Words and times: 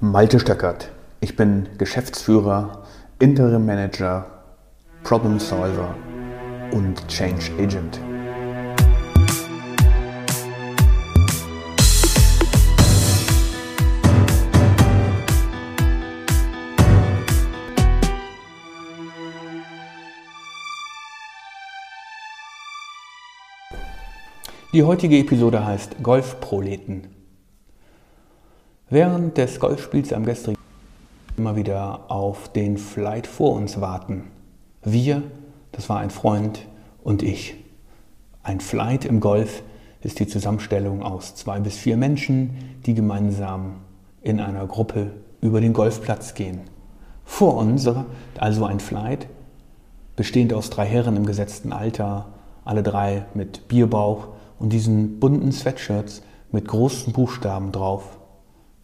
Malte 0.00 0.38
Stöckert. 0.38 0.92
Ich 1.18 1.34
bin 1.34 1.68
Geschäftsführer, 1.76 2.84
Interim 3.18 3.66
Manager, 3.66 4.26
Problem 5.02 5.40
Solver 5.40 5.92
und 6.70 7.08
Change 7.08 7.50
Agent. 7.58 7.98
Die 24.72 24.84
heutige 24.84 25.18
Episode 25.18 25.66
heißt 25.66 26.00
Golfproleten. 26.04 27.17
Während 28.90 29.36
des 29.36 29.60
Golfspiels 29.60 30.14
am 30.14 30.24
gestrigen 30.24 30.56
immer 31.36 31.56
wieder 31.56 32.10
auf 32.10 32.50
den 32.50 32.78
Flight 32.78 33.26
vor 33.26 33.52
uns 33.52 33.82
warten. 33.82 34.30
Wir, 34.82 35.22
das 35.72 35.90
war 35.90 35.98
ein 35.98 36.08
Freund 36.08 36.66
und 37.04 37.22
ich. 37.22 37.54
Ein 38.42 38.60
Flight 38.60 39.04
im 39.04 39.20
Golf 39.20 39.62
ist 40.00 40.20
die 40.20 40.26
Zusammenstellung 40.26 41.02
aus 41.02 41.34
zwei 41.34 41.60
bis 41.60 41.76
vier 41.76 41.98
Menschen, 41.98 42.78
die 42.86 42.94
gemeinsam 42.94 43.74
in 44.22 44.40
einer 44.40 44.66
Gruppe 44.66 45.10
über 45.42 45.60
den 45.60 45.74
Golfplatz 45.74 46.32
gehen. 46.32 46.62
Vor 47.26 47.58
uns, 47.58 47.86
also 48.38 48.64
ein 48.64 48.80
Flight, 48.80 49.26
bestehend 50.16 50.54
aus 50.54 50.70
drei 50.70 50.86
Herren 50.86 51.18
im 51.18 51.26
gesetzten 51.26 51.74
Alter, 51.74 52.30
alle 52.64 52.82
drei 52.82 53.26
mit 53.34 53.68
Bierbauch 53.68 54.28
und 54.58 54.72
diesen 54.72 55.20
bunten 55.20 55.52
Sweatshirts 55.52 56.22
mit 56.52 56.66
großen 56.66 57.12
Buchstaben 57.12 57.70
drauf 57.70 58.17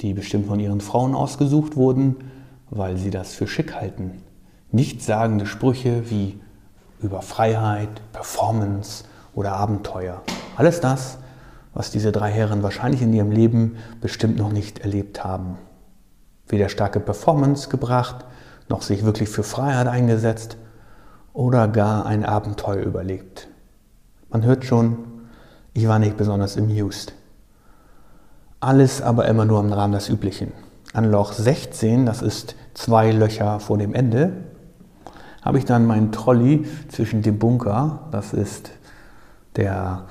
die 0.00 0.14
bestimmt 0.14 0.46
von 0.46 0.60
ihren 0.60 0.80
Frauen 0.80 1.14
ausgesucht 1.14 1.76
wurden, 1.76 2.16
weil 2.70 2.96
sie 2.96 3.10
das 3.10 3.34
für 3.34 3.46
schick 3.46 3.74
halten. 3.74 4.22
Nichtssagende 4.72 5.46
Sprüche 5.46 6.10
wie 6.10 6.40
über 7.00 7.22
Freiheit, 7.22 8.00
Performance 8.12 9.04
oder 9.34 9.52
Abenteuer. 9.52 10.22
Alles 10.56 10.80
das, 10.80 11.18
was 11.72 11.90
diese 11.90 12.12
drei 12.12 12.30
Herren 12.30 12.62
wahrscheinlich 12.62 13.02
in 13.02 13.12
ihrem 13.12 13.30
Leben 13.30 13.76
bestimmt 14.00 14.38
noch 14.38 14.52
nicht 14.52 14.80
erlebt 14.80 15.24
haben. 15.24 15.58
Weder 16.48 16.68
starke 16.68 17.00
Performance 17.00 17.68
gebracht, 17.68 18.24
noch 18.68 18.82
sich 18.82 19.04
wirklich 19.04 19.28
für 19.28 19.42
Freiheit 19.42 19.88
eingesetzt 19.88 20.56
oder 21.32 21.68
gar 21.68 22.06
ein 22.06 22.24
Abenteuer 22.24 22.82
überlebt. 22.82 23.48
Man 24.30 24.44
hört 24.44 24.64
schon, 24.64 24.98
ich 25.72 25.88
war 25.88 25.98
nicht 25.98 26.16
besonders 26.16 26.56
amused. 26.56 27.12
Alles 28.64 29.02
aber 29.02 29.26
immer 29.26 29.44
nur 29.44 29.60
im 29.60 29.74
Rahmen 29.74 29.92
des 29.92 30.08
Üblichen. 30.08 30.50
An 30.94 31.10
Loch 31.10 31.34
16, 31.34 32.06
das 32.06 32.22
ist 32.22 32.56
zwei 32.72 33.10
Löcher 33.10 33.60
vor 33.60 33.76
dem 33.76 33.92
Ende, 33.92 34.32
habe 35.42 35.58
ich 35.58 35.66
dann 35.66 35.84
meinen 35.84 36.12
Trolley 36.12 36.64
zwischen 36.88 37.20
dem 37.20 37.38
Bunker, 37.38 38.08
das 38.10 38.32
ist 38.32 38.70
der, 39.56 40.04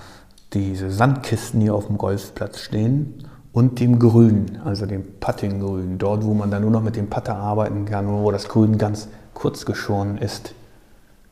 diese 0.53 0.91
Sandkisten, 0.91 1.61
die 1.61 1.71
auf 1.71 1.87
dem 1.87 1.97
Golfplatz 1.97 2.59
stehen, 2.59 3.23
und 3.53 3.79
dem 3.79 3.97
Grün, 3.97 4.59
also 4.63 4.85
dem 4.85 5.03
Puttinggrün, 5.19 5.97
dort 5.97 6.23
wo 6.23 6.35
man 6.35 6.51
dann 6.51 6.61
nur 6.61 6.69
noch 6.69 6.83
mit 6.83 6.95
dem 6.95 7.09
Putter 7.09 7.35
arbeiten 7.35 7.85
kann, 7.85 8.07
wo 8.07 8.29
das 8.29 8.47
Grün 8.49 8.77
ganz 8.77 9.07
kurz 9.33 9.65
geschoren 9.65 10.19
ist, 10.19 10.53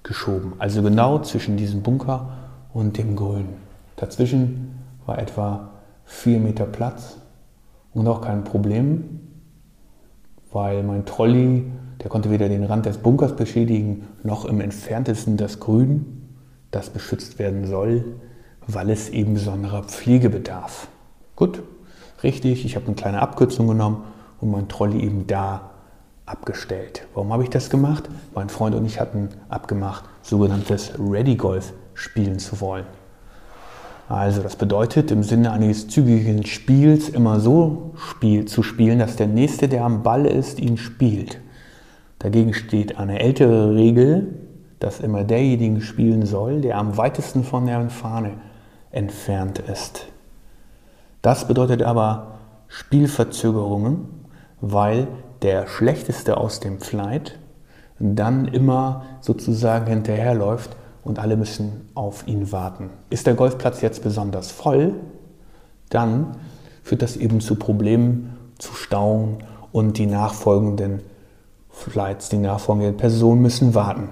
geschoben. 0.02 0.53
Also 0.58 0.81
genau 0.81 1.19
zwischen 1.19 1.56
diesem 1.56 1.83
Bunker 1.83 2.30
und 2.73 2.97
dem 2.97 3.16
Grün. 3.16 3.50
Dazwischen 3.95 4.80
war 5.06 5.19
etwa 5.19 5.69
4 6.05 6.39
Meter 6.39 6.66
Platz 6.66 7.17
und 7.94 8.07
auch 8.07 8.21
kein 8.21 8.44
Problem, 8.44 9.19
weil 10.52 10.83
mein 10.83 11.05
Trolley, 11.05 11.66
der 12.02 12.09
konnte 12.09 12.30
weder 12.30 12.49
den 12.49 12.63
Rand 12.63 12.85
des 12.85 12.97
Bunkers 12.97 13.35
beschädigen, 13.35 14.07
noch 14.23 14.45
im 14.45 14.61
entferntesten 14.61 15.38
das 15.38 15.59
Grün, 15.59 16.28
das 16.72 16.90
beschützt 16.90 17.40
werden 17.40 17.66
soll, 17.66 18.03
weil 18.67 18.90
es 18.90 19.09
eben 19.09 19.34
besonderer 19.35 19.84
Pflege 19.84 20.29
bedarf. 20.29 20.88
Gut, 21.35 21.63
richtig, 22.23 22.66
ich 22.66 22.75
habe 22.75 22.88
eine 22.88 22.95
kleine 22.95 23.22
Abkürzung 23.22 23.67
genommen 23.67 24.03
und 24.40 24.51
mein 24.51 24.67
Trolley 24.67 25.01
eben 25.01 25.28
da 25.28 25.72
abgestellt. 26.25 27.07
Warum 27.13 27.34
habe 27.34 27.44
ich 27.44 27.50
das 27.50 27.69
gemacht? 27.69 28.09
Mein 28.34 28.50
Freund 28.50 28.75
und 28.75 28.85
ich 28.85 29.00
hatten 29.00 29.29
abgemacht, 29.50 30.06
sogenanntes 30.22 30.94
Ready 30.97 31.35
Golf 31.35 31.73
spielen 31.94 32.40
zu 32.40 32.61
wollen. 32.61 32.85
Also 34.09 34.41
das 34.41 34.56
bedeutet 34.56 35.12
im 35.12 35.23
Sinne 35.23 35.51
eines 35.51 35.88
zügigen 35.88 36.45
Spiels 36.45 37.09
immer 37.09 37.39
so 37.39 37.91
spiel, 37.95 38.45
zu 38.45 38.62
spielen, 38.62 39.00
dass 39.00 39.16
der 39.16 39.28
Nächste, 39.28 39.67
der 39.69 39.85
am 39.85 40.03
Ball 40.03 40.25
ist, 40.25 40.59
ihn 40.59 40.78
spielt. 40.78 41.39
Dagegen 42.19 42.53
steht 42.53 42.97
eine 42.97 43.19
ältere 43.19 43.73
Regel, 43.73 44.28
dass 44.79 45.00
immer 45.00 45.23
derjenige 45.23 45.81
spielen 45.81 46.25
soll, 46.25 46.61
der 46.61 46.78
am 46.78 46.97
weitesten 46.97 47.44
von 47.44 47.66
der 47.66 47.90
Fahne 47.90 48.34
entfernt 48.91 49.59
ist. 49.59 50.07
Das 51.22 51.47
bedeutet 51.47 51.84
aber 51.84 52.40
Spielverzögerungen, 52.67 54.07
weil 54.59 55.07
der 55.41 55.67
Schlechteste 55.67 56.38
aus 56.38 56.59
dem 56.59 56.79
Flight 56.79 57.38
dann 58.00 58.45
immer 58.45 59.03
sozusagen 59.22 59.88
hinterherläuft 59.88 60.75
und 61.03 61.19
alle 61.19 61.35
müssen 61.38 61.89
auf 61.95 62.28
ihn 62.28 62.51
warten. 62.51 62.89
Ist 63.09 63.28
der 63.28 63.34
Golfplatz 63.34 63.81
jetzt 63.81 64.03
besonders 64.03 64.51
voll, 64.51 64.94
dann 65.89 66.38
führt 66.84 67.01
das 67.01 67.17
eben 67.17 67.41
zu 67.41 67.56
Problemen, 67.56 68.38
zu 68.57 68.73
Stauen 68.73 69.38
und 69.72 69.97
die 69.97 70.06
nachfolgenden 70.06 71.01
Flights, 71.69 72.29
die 72.29 72.38
nachfolgenden 72.38 72.97
Personen 72.97 73.41
müssen 73.41 73.73
warten. 73.73 74.09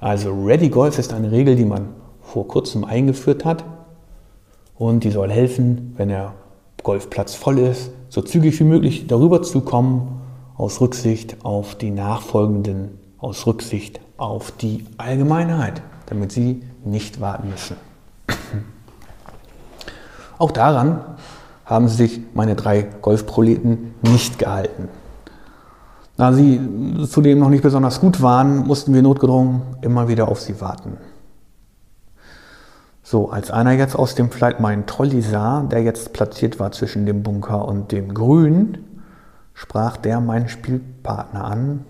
Also 0.00 0.32
Ready 0.32 0.68
Golf 0.68 0.98
ist 0.98 1.12
eine 1.12 1.30
Regel, 1.30 1.56
die 1.56 1.64
man 1.64 1.88
vor 2.22 2.46
kurzem 2.46 2.84
eingeführt 2.84 3.44
hat 3.44 3.64
und 4.76 5.04
die 5.04 5.10
soll 5.10 5.30
helfen, 5.30 5.94
wenn 5.96 6.08
der 6.08 6.34
Golfplatz 6.82 7.34
voll 7.34 7.58
ist, 7.58 7.90
so 8.08 8.22
zügig 8.22 8.58
wie 8.60 8.64
möglich 8.64 9.06
darüber 9.06 9.42
zu 9.42 9.60
kommen, 9.60 10.20
aus 10.56 10.80
Rücksicht 10.80 11.44
auf 11.44 11.74
die 11.74 11.90
nachfolgenden, 11.90 12.98
aus 13.18 13.46
Rücksicht 13.46 14.00
auf 14.18 14.50
die 14.50 14.84
Allgemeinheit, 14.98 15.80
damit 16.06 16.32
sie 16.32 16.62
nicht 16.84 17.20
warten 17.20 17.48
müssen. 17.48 17.76
Auch 20.38 20.50
daran 20.50 21.00
haben 21.64 21.88
sich 21.88 22.20
meine 22.34 22.54
drei 22.54 22.82
Golfproleten 22.82 23.94
nicht 24.02 24.38
gehalten. 24.38 24.88
Da 26.16 26.32
sie 26.32 26.60
zudem 27.08 27.38
noch 27.38 27.48
nicht 27.48 27.62
besonders 27.62 28.00
gut 28.00 28.20
waren, 28.20 28.66
mussten 28.66 28.92
wir 28.92 29.02
notgedrungen 29.02 29.62
immer 29.82 30.08
wieder 30.08 30.28
auf 30.28 30.40
sie 30.40 30.60
warten. 30.60 30.96
So, 33.04 33.30
als 33.30 33.50
einer 33.50 33.72
jetzt 33.72 33.96
aus 33.96 34.14
dem 34.14 34.30
Flight 34.30 34.60
meinen 34.60 34.86
Trolley 34.86 35.22
sah, 35.22 35.62
der 35.62 35.82
jetzt 35.82 36.12
platziert 36.12 36.58
war 36.58 36.72
zwischen 36.72 37.06
dem 37.06 37.22
Bunker 37.22 37.66
und 37.66 37.92
dem 37.92 38.12
Grün, 38.12 38.78
sprach 39.54 39.96
der 39.96 40.20
meinen 40.20 40.48
Spielpartner 40.48 41.44
an 41.44 41.84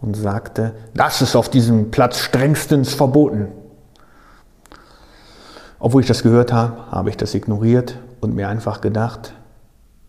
und 0.00 0.16
sagte, 0.16 0.72
das 0.94 1.22
ist 1.22 1.36
auf 1.36 1.48
diesem 1.48 1.90
Platz 1.90 2.18
strengstens 2.18 2.94
verboten. 2.94 3.48
Obwohl 5.78 6.02
ich 6.02 6.08
das 6.08 6.22
gehört 6.22 6.52
habe, 6.52 6.90
habe 6.90 7.10
ich 7.10 7.16
das 7.16 7.34
ignoriert 7.34 7.98
und 8.20 8.34
mir 8.34 8.48
einfach 8.48 8.80
gedacht, 8.80 9.34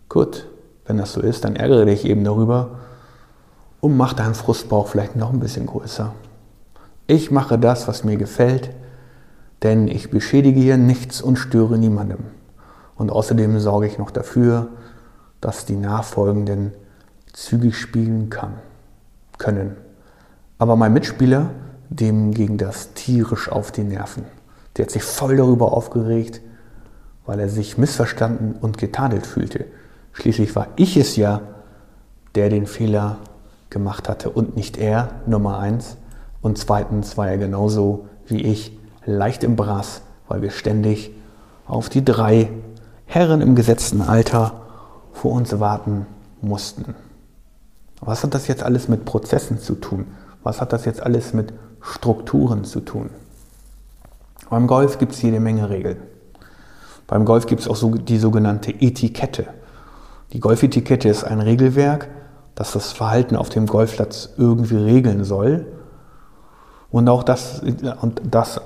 gut, 0.09 0.47
wenn 0.85 0.97
das 0.97 1.13
so 1.13 1.21
ist, 1.21 1.45
dann 1.45 1.55
ärgere 1.55 1.85
dich 1.85 2.05
eben 2.05 2.23
darüber 2.23 2.79
und 3.79 3.95
mach 3.95 4.13
deinen 4.13 4.35
Frustbauch 4.35 4.87
vielleicht 4.87 5.15
noch 5.15 5.31
ein 5.31 5.39
bisschen 5.39 5.65
größer. 5.65 6.13
Ich 7.07 7.31
mache 7.31 7.57
das, 7.57 7.87
was 7.87 8.03
mir 8.03 8.17
gefällt, 8.17 8.71
denn 9.63 9.87
ich 9.87 10.09
beschädige 10.09 10.59
hier 10.59 10.77
nichts 10.77 11.21
und 11.21 11.37
störe 11.37 11.77
niemandem. 11.77 12.19
Und 12.95 13.11
außerdem 13.11 13.59
sorge 13.59 13.87
ich 13.87 13.97
noch 13.97 14.11
dafür, 14.11 14.69
dass 15.39 15.65
die 15.65 15.75
Nachfolgenden 15.75 16.73
zügig 17.33 17.77
spielen 17.77 18.29
kann 18.29 18.53
können. 19.41 19.75
Aber 20.59 20.75
mein 20.75 20.93
Mitspieler, 20.93 21.49
dem 21.89 22.31
ging 22.31 22.57
das 22.57 22.93
tierisch 22.93 23.51
auf 23.51 23.71
die 23.71 23.83
Nerven. 23.83 24.23
Der 24.77 24.85
hat 24.85 24.91
sich 24.91 25.03
voll 25.03 25.35
darüber 25.35 25.73
aufgeregt, 25.73 26.41
weil 27.25 27.39
er 27.39 27.49
sich 27.49 27.77
missverstanden 27.77 28.53
und 28.61 28.77
getadelt 28.77 29.25
fühlte. 29.25 29.65
Schließlich 30.13 30.55
war 30.55 30.67
ich 30.75 30.95
es 30.95 31.15
ja, 31.15 31.41
der 32.35 32.49
den 32.49 32.67
Fehler 32.67 33.17
gemacht 33.71 34.07
hatte 34.07 34.29
und 34.29 34.55
nicht 34.55 34.77
er, 34.77 35.09
Nummer 35.25 35.57
eins. 35.57 35.97
Und 36.41 36.59
zweitens 36.59 37.17
war 37.17 37.27
er 37.27 37.37
genauso 37.37 38.07
wie 38.27 38.41
ich 38.41 38.77
leicht 39.05 39.43
im 39.43 39.55
Brass, 39.55 40.01
weil 40.27 40.43
wir 40.43 40.51
ständig 40.51 41.11
auf 41.65 41.89
die 41.89 42.05
drei 42.05 42.49
Herren 43.05 43.41
im 43.41 43.55
gesetzten 43.55 44.01
Alter 44.01 44.61
vor 45.13 45.31
uns 45.31 45.59
warten 45.59 46.05
mussten. 46.41 46.95
Was 48.01 48.23
hat 48.23 48.33
das 48.33 48.47
jetzt 48.47 48.63
alles 48.63 48.87
mit 48.87 49.05
Prozessen 49.05 49.59
zu 49.59 49.75
tun? 49.75 50.07
Was 50.43 50.59
hat 50.59 50.73
das 50.73 50.85
jetzt 50.85 51.03
alles 51.03 51.33
mit 51.33 51.53
Strukturen 51.81 52.65
zu 52.65 52.81
tun? 52.81 53.11
Beim 54.49 54.67
Golf 54.67 54.97
gibt 54.97 55.13
es 55.13 55.21
jede 55.21 55.39
Menge 55.39 55.69
Regeln. 55.69 55.97
Beim 57.07 57.25
Golf 57.25 57.45
gibt 57.45 57.61
es 57.61 57.67
auch 57.67 57.75
so 57.75 57.91
die 57.91 58.17
sogenannte 58.17 58.71
Etikette. 58.71 59.47
Die 60.33 60.39
Golfetikette 60.39 61.09
ist 61.09 61.23
ein 61.23 61.41
Regelwerk, 61.41 62.07
das 62.55 62.71
das 62.71 62.91
Verhalten 62.91 63.35
auf 63.35 63.49
dem 63.49 63.65
Golfplatz 63.65 64.29
irgendwie 64.37 64.77
regeln 64.77 65.23
soll. 65.23 65.67
Und 66.89 67.07
auch 67.07 67.23
das, 67.23 67.61
und 68.01 68.21
das, 68.23 68.61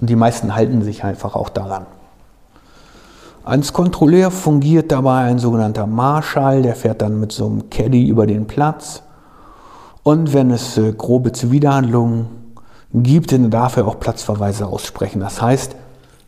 die 0.00 0.16
meisten 0.16 0.54
halten 0.54 0.82
sich 0.82 1.04
einfach 1.04 1.34
auch 1.34 1.48
daran. 1.48 1.86
Als 3.42 3.72
Kontrolleur 3.72 4.30
fungiert 4.30 4.92
dabei 4.92 5.22
ein 5.22 5.38
sogenannter 5.38 5.86
Marschall, 5.86 6.60
der 6.60 6.76
fährt 6.76 7.00
dann 7.00 7.18
mit 7.20 7.32
so 7.32 7.46
einem 7.46 7.70
Caddy 7.70 8.06
über 8.06 8.26
den 8.26 8.46
Platz. 8.46 9.02
Und 10.02 10.34
wenn 10.34 10.50
es 10.50 10.76
äh, 10.76 10.92
grobe 10.92 11.32
Zuwiderhandlungen 11.32 12.26
gibt, 12.92 13.32
dann 13.32 13.50
darf 13.50 13.76
er 13.76 13.86
auch 13.86 13.98
Platzverweise 13.98 14.66
aussprechen. 14.66 15.20
Das 15.20 15.40
heißt, 15.40 15.74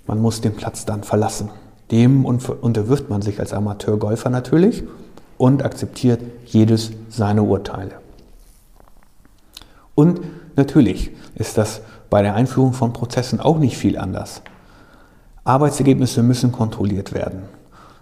man 0.06 0.20
muss 0.20 0.40
den 0.40 0.54
Platz 0.54 0.86
dann 0.86 1.02
verlassen. 1.02 1.50
Dem 1.90 2.24
unterwirft 2.24 3.10
man 3.10 3.20
sich 3.20 3.38
als 3.40 3.52
Amateurgolfer 3.52 4.30
natürlich 4.30 4.82
und 5.36 5.62
akzeptiert 5.62 6.22
jedes 6.46 6.92
seine 7.10 7.42
Urteile. 7.42 7.92
Und 9.94 10.20
natürlich 10.56 11.10
ist 11.34 11.58
das 11.58 11.82
bei 12.08 12.22
der 12.22 12.34
Einführung 12.34 12.72
von 12.72 12.94
Prozessen 12.94 13.40
auch 13.40 13.58
nicht 13.58 13.76
viel 13.76 13.98
anders. 13.98 14.42
Arbeitsergebnisse 15.44 16.22
müssen 16.22 16.52
kontrolliert 16.52 17.12
werden. 17.12 17.42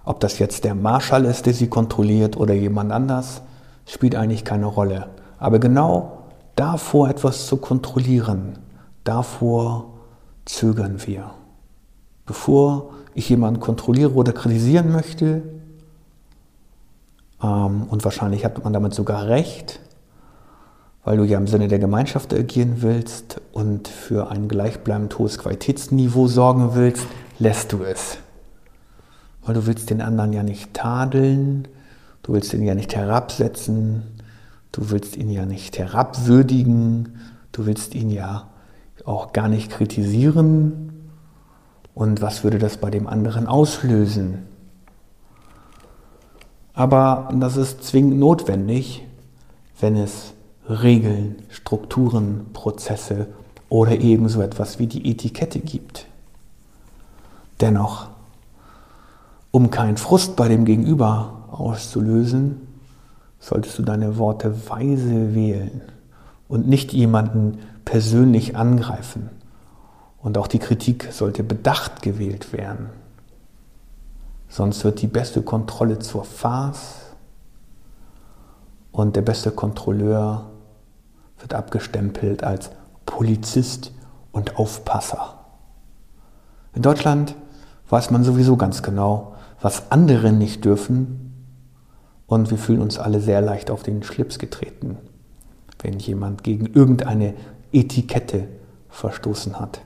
Ob 0.04 0.20
das 0.20 0.38
jetzt 0.38 0.64
der 0.64 0.74
Marschall 0.74 1.24
ist, 1.24 1.46
der 1.46 1.54
sie 1.54 1.68
kontrolliert 1.68 2.36
oder 2.36 2.54
jemand 2.54 2.92
anders, 2.92 3.42
spielt 3.86 4.14
eigentlich 4.14 4.44
keine 4.44 4.66
Rolle. 4.66 5.08
Aber 5.38 5.58
genau 5.58 6.24
davor 6.54 7.08
etwas 7.08 7.46
zu 7.46 7.56
kontrollieren, 7.56 8.58
davor 9.04 9.86
zögern 10.44 11.06
wir. 11.06 11.30
Bevor 12.26 12.90
ich 13.14 13.28
jemanden 13.28 13.60
kontrolliere 13.60 14.12
oder 14.12 14.32
kritisieren 14.32 14.92
möchte, 14.92 15.42
ähm, 17.42 17.84
und 17.88 18.04
wahrscheinlich 18.04 18.44
hat 18.44 18.62
man 18.62 18.72
damit 18.72 18.94
sogar 18.94 19.26
recht, 19.26 19.80
weil 21.04 21.16
du 21.16 21.24
ja 21.24 21.38
im 21.38 21.46
Sinne 21.46 21.68
der 21.68 21.78
Gemeinschaft 21.78 22.34
agieren 22.34 22.82
willst 22.82 23.40
und 23.52 23.88
für 23.88 24.30
ein 24.30 24.48
gleichbleibend 24.48 25.18
hohes 25.18 25.38
Qualitätsniveau 25.38 26.28
sorgen 26.28 26.74
willst, 26.74 27.06
lässt 27.40 27.72
du 27.72 27.82
es. 27.82 28.18
Weil 29.42 29.54
du 29.54 29.66
willst 29.66 29.90
den 29.90 30.02
anderen 30.02 30.32
ja 30.32 30.42
nicht 30.42 30.74
tadeln, 30.74 31.66
du 32.22 32.34
willst 32.34 32.54
ihn 32.54 32.62
ja 32.62 32.74
nicht 32.74 32.94
herabsetzen, 32.94 34.02
du 34.70 34.90
willst 34.90 35.16
ihn 35.16 35.30
ja 35.30 35.46
nicht 35.46 35.78
herabwürdigen, 35.78 37.18
du 37.50 37.66
willst 37.66 37.94
ihn 37.94 38.10
ja 38.10 38.48
auch 39.04 39.32
gar 39.32 39.48
nicht 39.48 39.70
kritisieren. 39.70 41.08
Und 41.94 42.20
was 42.20 42.44
würde 42.44 42.58
das 42.58 42.76
bei 42.76 42.90
dem 42.90 43.06
anderen 43.06 43.46
auslösen? 43.46 44.46
Aber 46.74 47.30
das 47.34 47.56
ist 47.56 47.82
zwingend 47.82 48.18
notwendig, 48.18 49.06
wenn 49.80 49.96
es 49.96 50.34
Regeln, 50.68 51.36
Strukturen, 51.48 52.52
Prozesse 52.52 53.26
oder 53.68 53.98
ebenso 53.98 54.40
etwas 54.42 54.78
wie 54.78 54.86
die 54.86 55.10
Etikette 55.10 55.58
gibt. 55.58 56.06
Dennoch, 57.60 58.08
um 59.50 59.70
keinen 59.70 59.96
Frust 59.96 60.36
bei 60.36 60.48
dem 60.48 60.64
Gegenüber 60.64 61.44
auszulösen, 61.50 62.66
solltest 63.38 63.78
du 63.78 63.82
deine 63.82 64.18
Worte 64.18 64.68
weise 64.68 65.34
wählen 65.34 65.82
und 66.48 66.68
nicht 66.68 66.92
jemanden 66.92 67.58
persönlich 67.84 68.56
angreifen. 68.56 69.30
Und 70.22 70.36
auch 70.36 70.46
die 70.46 70.58
Kritik 70.58 71.08
sollte 71.12 71.42
bedacht 71.42 72.02
gewählt 72.02 72.52
werden. 72.52 72.90
Sonst 74.48 74.84
wird 74.84 75.00
die 75.00 75.06
beste 75.06 75.42
Kontrolle 75.42 75.98
zur 75.98 76.24
Farce 76.24 76.96
und 78.92 79.16
der 79.16 79.22
beste 79.22 79.50
Kontrolleur 79.50 80.50
wird 81.38 81.54
abgestempelt 81.54 82.42
als 82.44 82.70
Polizist 83.06 83.92
und 84.32 84.56
Aufpasser. 84.56 85.38
In 86.74 86.82
Deutschland 86.82 87.34
weiß 87.90 88.10
man 88.10 88.24
sowieso 88.24 88.56
ganz 88.56 88.82
genau, 88.82 89.34
was 89.60 89.90
andere 89.90 90.32
nicht 90.32 90.64
dürfen. 90.64 91.26
Und 92.26 92.50
wir 92.50 92.58
fühlen 92.58 92.80
uns 92.80 92.98
alle 92.98 93.20
sehr 93.20 93.40
leicht 93.40 93.70
auf 93.70 93.82
den 93.82 94.02
Schlips 94.02 94.38
getreten, 94.38 94.98
wenn 95.82 95.98
jemand 95.98 96.44
gegen 96.44 96.66
irgendeine 96.66 97.34
Etikette 97.72 98.46
verstoßen 98.88 99.58
hat. 99.58 99.80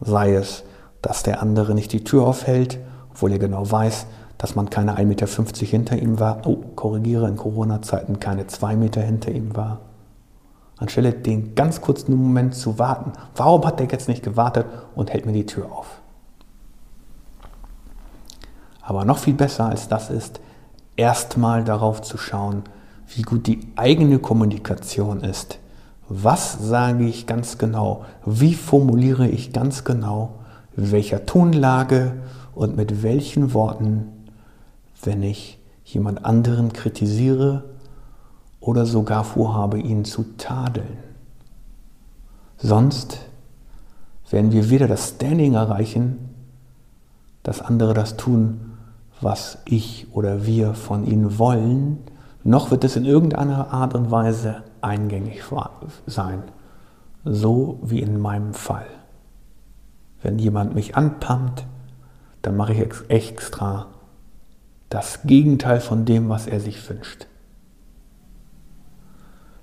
Sei 0.00 0.34
es, 0.34 0.64
dass 1.00 1.22
der 1.22 1.40
andere 1.40 1.74
nicht 1.74 1.92
die 1.92 2.04
Tür 2.04 2.26
aufhält, 2.26 2.78
obwohl 3.10 3.32
er 3.32 3.38
genau 3.38 3.70
weiß, 3.70 4.06
dass 4.38 4.56
man 4.56 4.70
keine 4.70 4.98
1,50 4.98 5.04
Meter 5.06 5.26
hinter 5.66 5.96
ihm 5.96 6.18
war. 6.18 6.44
Oh, 6.46 6.56
korrigiere, 6.74 7.28
in 7.28 7.36
Corona-Zeiten 7.36 8.18
keine 8.18 8.48
2 8.48 8.74
Meter 8.74 9.00
hinter 9.00 9.30
ihm 9.30 9.54
war. 9.54 9.80
Anstelle 10.78 11.12
den 11.12 11.54
ganz 11.54 11.80
kurzen 11.80 12.16
Moment 12.16 12.56
zu 12.56 12.80
warten. 12.80 13.12
Warum 13.36 13.64
hat 13.64 13.78
der 13.78 13.86
jetzt 13.86 14.08
nicht 14.08 14.24
gewartet 14.24 14.66
und 14.96 15.12
hält 15.12 15.26
mir 15.26 15.32
die 15.32 15.46
Tür 15.46 15.70
auf? 15.70 16.01
Aber 18.82 19.04
noch 19.04 19.18
viel 19.18 19.34
besser 19.34 19.66
als 19.66 19.88
das 19.88 20.10
ist, 20.10 20.40
erstmal 20.96 21.64
darauf 21.64 22.02
zu 22.02 22.18
schauen, 22.18 22.64
wie 23.14 23.22
gut 23.22 23.46
die 23.46 23.60
eigene 23.76 24.18
Kommunikation 24.18 25.20
ist. 25.20 25.58
Was 26.08 26.58
sage 26.60 27.06
ich 27.06 27.26
ganz 27.26 27.58
genau? 27.58 28.04
Wie 28.26 28.54
formuliere 28.54 29.28
ich 29.28 29.52
ganz 29.52 29.84
genau? 29.84 30.34
In 30.76 30.90
welcher 30.90 31.26
Tonlage 31.26 32.14
und 32.54 32.76
mit 32.76 33.02
welchen 33.02 33.54
Worten, 33.54 34.08
wenn 35.02 35.22
ich 35.22 35.58
jemand 35.84 36.24
anderen 36.24 36.72
kritisiere 36.72 37.64
oder 38.60 38.86
sogar 38.86 39.24
vorhabe, 39.24 39.78
ihn 39.78 40.04
zu 40.04 40.24
tadeln. 40.38 40.98
Sonst 42.58 43.18
werden 44.30 44.52
wir 44.52 44.70
weder 44.70 44.88
das 44.88 45.10
Standing 45.10 45.54
erreichen, 45.54 46.30
dass 47.42 47.60
andere 47.60 47.92
das 47.92 48.16
tun, 48.16 48.71
was 49.22 49.58
ich 49.64 50.08
oder 50.12 50.44
wir 50.46 50.74
von 50.74 51.06
ihnen 51.06 51.38
wollen, 51.38 51.98
noch 52.44 52.70
wird 52.70 52.84
es 52.84 52.96
in 52.96 53.04
irgendeiner 53.04 53.72
Art 53.72 53.94
und 53.94 54.10
Weise 54.10 54.64
eingängig 54.80 55.42
sein. 56.06 56.42
So 57.24 57.78
wie 57.82 58.00
in 58.00 58.20
meinem 58.20 58.52
Fall. 58.52 58.86
Wenn 60.22 60.38
jemand 60.38 60.74
mich 60.74 60.96
anpammt, 60.96 61.64
dann 62.42 62.56
mache 62.56 62.72
ich 62.72 62.88
extra 63.08 63.86
das 64.88 65.22
Gegenteil 65.22 65.80
von 65.80 66.04
dem, 66.04 66.28
was 66.28 66.46
er 66.46 66.58
sich 66.58 66.88
wünscht. 66.88 67.26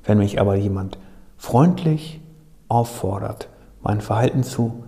Wenn 0.03 0.19
mich 0.19 0.39
aber 0.39 0.55
jemand 0.55 0.97
freundlich 1.37 2.21
auffordert, 2.69 3.49
mein 3.81 4.01
Verhalten 4.01 4.43
zu 4.43 4.83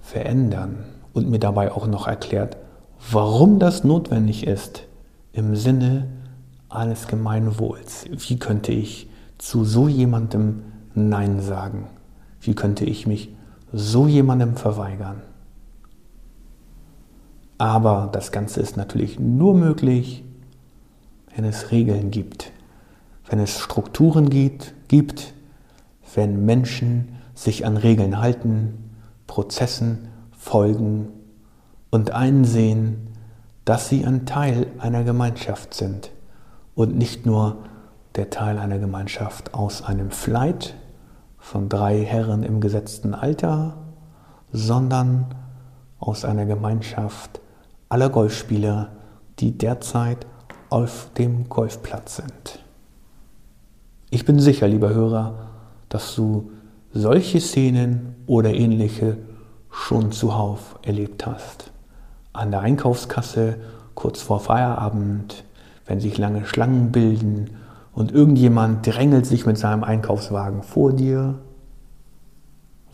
verändern 0.00 0.84
und 1.12 1.30
mir 1.30 1.38
dabei 1.38 1.72
auch 1.72 1.86
noch 1.86 2.06
erklärt, 2.06 2.56
warum 3.10 3.58
das 3.58 3.84
notwendig 3.84 4.46
ist 4.46 4.84
im 5.32 5.56
Sinne 5.56 6.08
eines 6.68 7.06
Gemeinwohls. 7.06 8.04
Wie 8.10 8.38
könnte 8.38 8.72
ich 8.72 9.08
zu 9.38 9.64
so 9.64 9.88
jemandem 9.88 10.62
Nein 10.94 11.40
sagen? 11.40 11.88
Wie 12.40 12.54
könnte 12.54 12.84
ich 12.84 13.06
mich 13.06 13.34
so 13.72 14.06
jemandem 14.06 14.56
verweigern? 14.56 15.22
Aber 17.58 18.08
das 18.12 18.32
Ganze 18.32 18.60
ist 18.60 18.76
natürlich 18.76 19.18
nur 19.18 19.54
möglich, 19.54 20.24
wenn 21.34 21.44
es 21.44 21.70
Regeln 21.70 22.10
gibt, 22.10 22.52
wenn 23.28 23.38
es 23.38 23.58
Strukturen 23.58 24.30
gibt, 24.30 24.74
gibt 24.88 25.34
wenn 26.14 26.44
Menschen 26.44 27.16
sich 27.34 27.64
an 27.64 27.76
Regeln 27.76 28.18
halten, 28.18 28.90
Prozessen 29.26 30.08
folgen 30.32 31.08
und 31.90 32.12
einsehen, 32.12 33.08
dass 33.64 33.88
sie 33.88 34.04
ein 34.04 34.26
Teil 34.26 34.68
einer 34.78 35.04
Gemeinschaft 35.04 35.74
sind 35.74 36.10
und 36.74 36.96
nicht 36.96 37.26
nur 37.26 37.58
der 38.16 38.30
Teil 38.30 38.58
einer 38.58 38.78
Gemeinschaft 38.78 39.54
aus 39.54 39.82
einem 39.82 40.10
Flight 40.10 40.74
von 41.38 41.68
drei 41.68 42.02
Herren 42.04 42.42
im 42.42 42.60
gesetzten 42.60 43.14
Alter, 43.14 43.76
sondern 44.52 45.26
aus 45.98 46.24
einer 46.24 46.46
Gemeinschaft 46.46 47.40
aller 47.88 48.08
Golfspieler, 48.08 48.88
die 49.38 49.56
derzeit 49.56 50.26
auf 50.70 51.10
dem 51.18 51.48
Golfplatz 51.48 52.16
sind. 52.16 52.64
Ich 54.10 54.24
bin 54.24 54.40
sicher, 54.40 54.66
lieber 54.66 54.90
Hörer, 54.90 55.50
dass 55.88 56.14
du 56.14 56.50
solche 56.92 57.40
Szenen 57.40 58.16
oder 58.26 58.52
ähnliche 58.52 59.18
schon 59.70 60.10
zuhauf 60.10 60.78
erlebt 60.82 61.26
hast 61.26 61.70
an 62.32 62.50
der 62.50 62.60
Einkaufskasse 62.60 63.56
kurz 63.94 64.22
vor 64.22 64.40
Feierabend, 64.40 65.44
wenn 65.86 66.00
sich 66.00 66.16
lange 66.18 66.46
Schlangen 66.46 66.92
bilden 66.92 67.50
und 67.92 68.12
irgendjemand 68.12 68.86
drängelt 68.86 69.26
sich 69.26 69.46
mit 69.46 69.58
seinem 69.58 69.84
Einkaufswagen 69.84 70.62
vor 70.62 70.92
dir, 70.92 71.38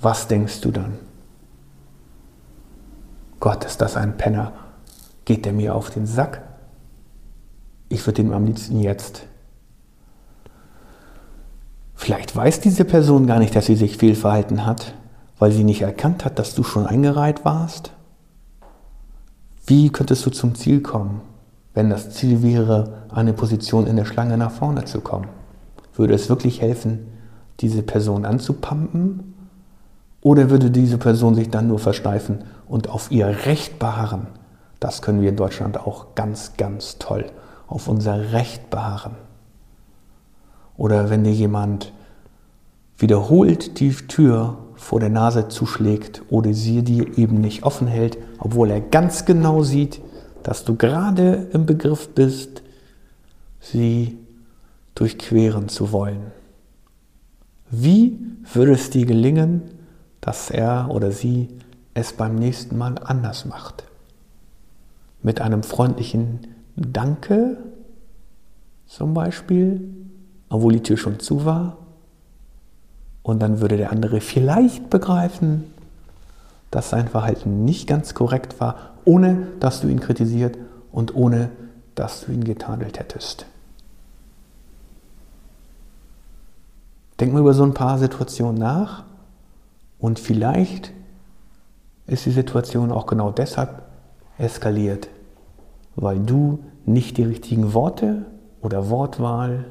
was 0.01 0.29
denkst 0.29 0.61
du 0.61 0.71
dann? 0.71 0.95
Gott, 3.41 3.65
ist 3.65 3.81
das 3.81 3.97
ein 3.97 4.17
Penner? 4.17 4.53
Geht 5.25 5.45
der 5.45 5.53
mir 5.53 5.75
auf 5.75 5.91
den 5.91 6.07
Sack? 6.07 6.43
Ich 7.89 8.05
würde 8.07 8.23
dem 8.23 8.33
am 8.33 8.47
liebsten 8.47 8.81
jetzt. 8.81 9.27
Vielleicht 11.95 12.35
weiß 12.35 12.61
diese 12.61 12.85
Person 12.85 13.27
gar 13.27 13.39
nicht, 13.39 13.55
dass 13.55 13.67
sie 13.67 13.77
sich 13.77 13.97
fehlverhalten 13.97 14.67
hat, 14.67 14.95
weil 15.39 15.53
sie 15.53 15.65
nicht 15.65 15.83
erkannt 15.83 16.25
hat, 16.25 16.39
dass 16.39 16.55
du 16.55 16.63
schon 16.63 16.87
eingereiht 16.87 17.45
warst. 17.45 17.93
Wie 19.67 19.91
könntest 19.91 20.25
du 20.25 20.31
zum 20.31 20.55
Ziel 20.55 20.81
kommen, 20.81 21.23
wenn 21.75 21.91
das 21.91 22.11
Ziel 22.11 22.43
wäre, 22.43 23.03
eine 23.09 23.33
Position 23.33 23.89
in 23.89 23.97
der 23.97 24.05
Schlange 24.05 24.39
nach 24.39 24.53
vorne 24.53 24.85
zu 24.85 25.01
kommen? 25.01 25.27
Würde 25.95 26.15
es 26.15 26.29
wirklich 26.29 26.61
helfen, 26.61 27.09
diese 27.59 27.83
Person 27.83 28.25
anzupumpen? 28.25 29.35
Oder 30.21 30.51
würde 30.51 30.71
diese 30.71 30.99
Person 30.99 31.35
sich 31.35 31.51
dann 31.51 31.67
nur 31.67 31.81
versteifen 31.81 32.45
und 32.69 32.89
auf 32.89 33.11
ihr 33.11 33.27
Recht 33.27 33.81
beharren? 33.81 34.29
Das 34.79 35.03
können 35.03 35.21
wir 35.21 35.31
in 35.31 35.37
Deutschland 35.37 35.81
auch 35.81 36.15
ganz, 36.15 36.57
ganz 36.57 36.99
toll. 36.99 37.27
Auf 37.67 37.89
unser 37.89 38.33
Recht 38.33 38.71
beharren. 38.71 39.17
Oder 40.77 41.11
wenn 41.11 41.25
dir 41.25 41.33
jemand 41.33 41.93
wiederholt 42.99 43.81
die 43.81 43.91
Tür 43.93 44.59
vor 44.77 45.01
der 45.01 45.09
Nase 45.09 45.49
zuschlägt 45.49 46.23
oder 46.29 46.53
sie 46.55 46.83
dir 46.83 47.19
eben 47.19 47.41
nicht 47.41 47.65
offen 47.65 47.87
hält, 47.87 48.19
obwohl 48.39 48.71
er 48.71 48.81
ganz 48.81 49.25
genau 49.25 49.63
sieht, 49.63 50.01
dass 50.43 50.65
du 50.65 50.77
gerade 50.77 51.49
im 51.53 51.67
Begriff 51.67 52.11
bist, 52.11 52.63
sie 53.61 54.19
durchqueren 54.95 55.69
zu 55.69 55.93
wollen. 55.93 56.33
Wie 57.71 58.19
würde 58.53 58.73
es 58.73 58.91
dir 58.91 59.07
gelingen, 59.07 59.63
dass 60.21 60.51
er 60.51 60.89
oder 60.91 61.11
sie 61.11 61.49
es 61.95 62.13
beim 62.13 62.37
nächsten 62.37 62.79
Mal 62.79 62.95
anders 63.03 63.45
macht? 63.45 63.85
Mit 65.23 65.41
einem 65.41 65.63
freundlichen 65.63 66.41
Danke 66.77 67.57
zum 68.87 69.15
Beispiel, 69.15 69.89
obwohl 70.49 70.75
die 70.75 70.83
Tür 70.83 70.97
schon 70.97 71.19
zu 71.19 71.45
war? 71.45 71.79
Und 73.27 73.41
dann 73.41 73.61
würde 73.61 73.77
der 73.77 73.91
andere 73.91 74.21
vielleicht 74.21 74.89
begreifen, 74.89 75.65
dass 76.71 76.91
sein 76.91 77.09
Verhalten 77.09 77.65
nicht 77.65 77.89
ganz 77.89 78.15
korrekt 78.15 78.61
war, 78.61 78.77
ohne 79.05 79.49
dass 79.59 79.81
du 79.81 79.89
ihn 79.89 79.99
kritisiert 79.99 80.57
und 80.93 81.17
ohne 81.17 81.51
dass 81.97 82.21
du 82.21 82.31
ihn 82.31 82.45
getadelt 82.45 83.01
hättest. 83.01 83.47
Denk 87.19 87.33
mal 87.33 87.41
über 87.41 87.53
so 87.53 87.65
ein 87.65 87.75
paar 87.75 87.99
Situationen 87.99 88.61
nach 88.61 89.03
und 89.99 90.21
vielleicht 90.21 90.93
ist 92.07 92.27
die 92.27 92.31
Situation 92.31 92.93
auch 92.93 93.07
genau 93.07 93.33
deshalb 93.33 93.83
eskaliert, 94.39 95.09
weil 95.97 96.21
du 96.21 96.61
nicht 96.85 97.17
die 97.17 97.25
richtigen 97.25 97.75
Worte 97.75 98.25
oder 98.63 98.89
Wortwahl 98.89 99.65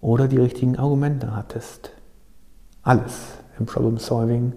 oder 0.00 0.28
die 0.28 0.38
richtigen 0.38 0.78
Argumente 0.78 1.34
hattest. 1.34 1.90
Alles 2.82 3.14
im 3.58 3.66
Problem 3.66 3.98
Solving, 3.98 4.52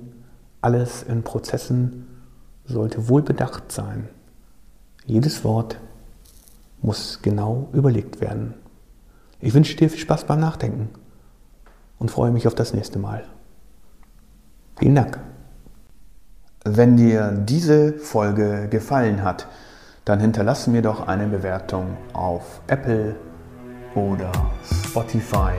alles 0.62 1.04
in 1.04 1.22
Prozessen 1.22 2.08
sollte 2.66 3.08
wohlbedacht 3.08 3.72
sein. 3.72 4.10
Jedes 5.06 5.44
Wort 5.44 5.78
muss 6.82 7.20
genau 7.22 7.70
überlegt 7.74 8.22
werden. 8.22 8.56
Ich 9.40 9.54
wünsche 9.54 9.76
dir 9.76 9.92
viel 9.92 10.00
Spaß 10.00 10.24
beim 10.24 10.40
Nachdenken 10.40 10.90
und 12.00 12.10
freue 12.10 12.32
mich 12.32 12.48
auf 12.48 12.56
das 12.56 12.74
nächste 12.74 12.98
Mal. 12.98 13.24
Vielen 14.78 14.96
Dank. 14.96 15.20
Wenn 16.64 16.98
dir 16.98 17.32
diese 17.32 17.94
Folge 17.94 18.68
gefallen 18.70 19.24
hat, 19.24 19.48
dann 20.04 20.20
hinterlasse 20.20 20.72
mir 20.72 20.82
doch 20.82 21.08
eine 21.08 21.28
Bewertung 21.28 21.96
auf 22.14 22.62
Apple 22.66 23.16
oder 23.94 24.32
Spotify. 24.64 25.54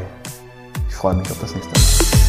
Ich 0.88 0.94
freue 0.96 1.14
mich 1.14 1.30
auf 1.30 1.40
das 1.40 1.54
nächste 1.54 1.70
Mal. 1.70 2.25